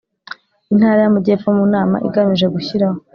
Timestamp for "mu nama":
1.57-1.95